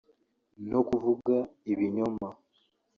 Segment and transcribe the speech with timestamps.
[0.69, 1.35] no kuvuga
[1.71, 2.27] ibinyoma